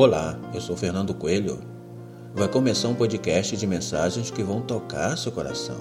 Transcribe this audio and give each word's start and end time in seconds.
Olá, 0.00 0.38
eu 0.54 0.60
sou 0.60 0.76
Fernando 0.76 1.12
Coelho. 1.12 1.58
Vai 2.32 2.46
começar 2.46 2.86
um 2.86 2.94
podcast 2.94 3.56
de 3.56 3.66
mensagens 3.66 4.30
que 4.30 4.44
vão 4.44 4.60
tocar 4.60 5.18
seu 5.18 5.32
coração. 5.32 5.80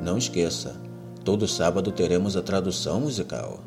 Não 0.00 0.16
esqueça, 0.16 0.80
todo 1.24 1.48
sábado 1.48 1.90
teremos 1.90 2.36
a 2.36 2.40
tradução 2.40 3.00
musical. 3.00 3.64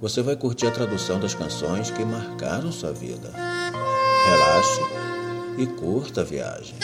Você 0.00 0.22
vai 0.22 0.36
curtir 0.36 0.68
a 0.68 0.70
tradução 0.70 1.18
das 1.18 1.34
canções 1.34 1.90
que 1.90 2.04
marcaram 2.04 2.70
sua 2.70 2.92
vida. 2.92 3.28
Relaxe 4.24 4.80
e 5.58 5.66
curta 5.66 6.20
a 6.20 6.24
viagem. 6.24 6.76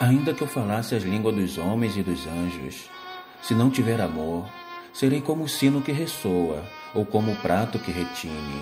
Ainda 0.00 0.34
que 0.34 0.42
eu 0.42 0.48
falasse 0.48 0.94
as 0.94 1.04
línguas 1.04 1.34
dos 1.34 1.56
homens 1.56 1.96
e 1.96 2.02
dos 2.02 2.26
anjos, 2.26 2.90
se 3.40 3.54
não 3.54 3.70
tiver 3.70 4.00
amor, 4.00 4.44
serei 4.92 5.20
como 5.20 5.44
o 5.44 5.48
sino 5.48 5.80
que 5.80 5.92
ressoa 5.92 6.64
ou 6.92 7.06
como 7.06 7.32
o 7.32 7.36
prato 7.36 7.78
que 7.78 7.92
retine. 7.92 8.60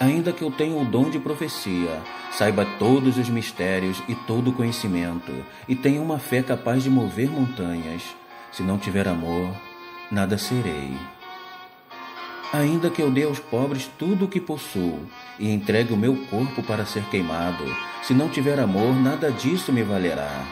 Ainda 0.00 0.32
que 0.32 0.42
eu 0.42 0.50
tenha 0.50 0.76
o 0.76 0.84
dom 0.84 1.10
de 1.10 1.18
profecia, 1.18 2.02
saiba 2.30 2.66
todos 2.78 3.18
os 3.18 3.28
mistérios 3.28 4.02
e 4.08 4.14
todo 4.14 4.50
o 4.50 4.52
conhecimento, 4.52 5.32
e 5.68 5.74
tenha 5.74 6.00
uma 6.00 6.18
fé 6.18 6.42
capaz 6.42 6.82
de 6.82 6.90
mover 6.90 7.30
montanhas, 7.30 8.02
se 8.52 8.62
não 8.62 8.78
tiver 8.78 9.08
amor, 9.08 9.54
nada 10.10 10.38
serei. 10.38 10.94
Ainda 12.52 12.88
que 12.88 13.02
eu 13.02 13.10
dê 13.10 13.24
aos 13.24 13.40
pobres 13.40 13.90
tudo 13.98 14.24
o 14.24 14.28
que 14.28 14.40
possuo 14.40 15.00
e 15.38 15.50
entregue 15.50 15.92
o 15.92 15.96
meu 15.96 16.16
corpo 16.26 16.62
para 16.62 16.86
ser 16.86 17.02
queimado, 17.04 17.64
se 18.02 18.14
não 18.14 18.28
tiver 18.28 18.58
amor, 18.58 18.94
nada 18.94 19.30
disso 19.32 19.72
me 19.72 19.82
valerá. 19.82 20.44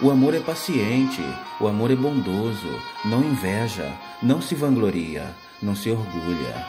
O 0.00 0.10
amor 0.10 0.34
é 0.34 0.40
paciente, 0.40 1.22
o 1.60 1.66
amor 1.66 1.90
é 1.90 1.96
bondoso, 1.96 2.68
não 3.04 3.20
inveja, 3.20 3.90
não 4.22 4.42
se 4.42 4.54
vangloria, 4.54 5.34
não 5.62 5.74
se 5.74 5.90
orgulha, 5.90 6.66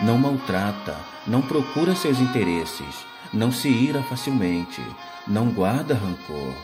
não 0.00 0.16
maltrata, 0.16 0.96
não 1.26 1.42
procura 1.42 1.96
seus 1.96 2.20
interesses, 2.20 3.04
não 3.32 3.50
se 3.50 3.68
ira 3.68 4.02
facilmente, 4.02 4.80
não 5.26 5.48
guarda 5.48 5.94
rancor. 5.94 6.54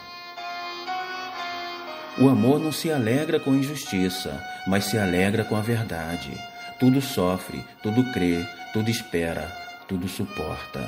O 2.16 2.28
amor 2.28 2.60
não 2.60 2.70
se 2.70 2.92
alegra 2.92 3.40
com 3.40 3.56
injustiça, 3.56 4.40
mas 4.68 4.84
se 4.84 4.96
alegra 4.96 5.42
com 5.44 5.56
a 5.56 5.60
verdade. 5.60 6.30
Tudo 6.78 7.00
sofre, 7.00 7.64
tudo 7.82 8.02
crê, 8.12 8.44
tudo 8.72 8.90
espera, 8.90 9.50
tudo 9.86 10.08
suporta. 10.08 10.84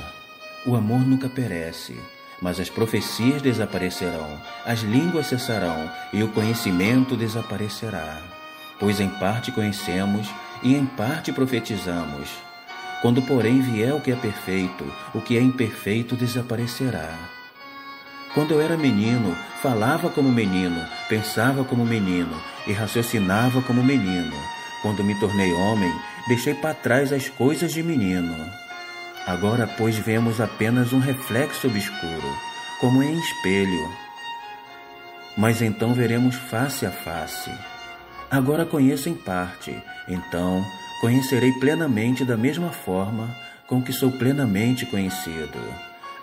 O 0.66 0.74
amor 0.74 1.00
nunca 1.00 1.28
perece, 1.28 1.96
mas 2.42 2.58
as 2.58 2.68
profecias 2.68 3.40
desaparecerão, 3.40 4.40
as 4.64 4.80
línguas 4.80 5.26
cessarão 5.26 5.88
e 6.12 6.22
o 6.24 6.28
conhecimento 6.32 7.16
desaparecerá. 7.16 8.20
Pois 8.80 9.00
em 9.00 9.08
parte 9.08 9.52
conhecemos 9.52 10.28
e 10.62 10.74
em 10.74 10.84
parte 10.84 11.32
profetizamos. 11.32 12.30
Quando, 13.00 13.22
porém, 13.22 13.60
vier 13.60 13.94
o 13.94 14.00
que 14.00 14.10
é 14.10 14.16
perfeito, 14.16 14.84
o 15.14 15.20
que 15.20 15.36
é 15.36 15.40
imperfeito 15.40 16.16
desaparecerá. 16.16 17.16
Quando 18.34 18.52
eu 18.52 18.60
era 18.60 18.76
menino, 18.76 19.36
falava 19.62 20.10
como 20.10 20.30
menino, 20.30 20.84
pensava 21.08 21.64
como 21.64 21.86
menino 21.86 22.36
e 22.66 22.72
raciocinava 22.72 23.62
como 23.62 23.82
menino. 23.82 24.55
Quando 24.86 25.02
me 25.02 25.16
tornei 25.16 25.52
homem, 25.52 25.92
deixei 26.28 26.54
para 26.54 26.72
trás 26.72 27.12
as 27.12 27.28
coisas 27.28 27.72
de 27.72 27.82
menino. 27.82 28.36
Agora, 29.26 29.66
pois, 29.66 29.96
vemos 29.96 30.40
apenas 30.40 30.92
um 30.92 31.00
reflexo 31.00 31.66
obscuro, 31.66 32.38
como 32.80 33.02
em 33.02 33.18
espelho. 33.18 33.90
Mas 35.36 35.60
então 35.60 35.92
veremos 35.92 36.36
face 36.36 36.86
a 36.86 36.92
face. 36.92 37.50
Agora 38.30 38.64
conheço 38.64 39.08
em 39.08 39.14
parte, 39.14 39.76
então 40.06 40.64
conhecerei 41.00 41.50
plenamente 41.54 42.24
da 42.24 42.36
mesma 42.36 42.70
forma 42.70 43.28
com 43.66 43.82
que 43.82 43.92
sou 43.92 44.12
plenamente 44.12 44.86
conhecido. 44.86 45.58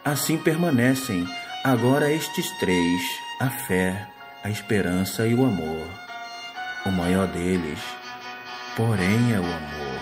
Assim 0.05 0.37
permanecem 0.37 1.27
agora 1.65 2.09
estes 2.09 2.49
três: 2.59 3.01
a 3.41 3.49
fé, 3.49 4.07
a 4.41 4.49
esperança 4.49 5.27
e 5.27 5.35
o 5.35 5.43
amor. 5.43 5.85
O 6.85 6.91
maior 6.91 7.27
deles, 7.27 7.79
porém, 8.75 9.33
é 9.33 9.39
o 9.39 9.45
amor. 9.45 9.92